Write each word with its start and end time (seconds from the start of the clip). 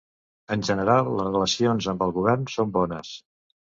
En 0.55 0.63
general 0.69 1.13
les 1.21 1.29
relacions 1.31 1.91
amb 1.95 2.05
el 2.09 2.19
govern 2.19 2.53
són 2.59 2.77
bones. 2.83 3.19